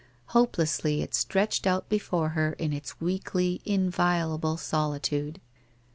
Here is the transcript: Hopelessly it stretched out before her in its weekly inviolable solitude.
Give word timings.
Hopelessly 0.29 1.03
it 1.03 1.13
stretched 1.13 1.67
out 1.67 1.87
before 1.87 2.29
her 2.29 2.53
in 2.53 2.73
its 2.73 2.99
weekly 2.99 3.61
inviolable 3.65 4.57
solitude. 4.57 5.39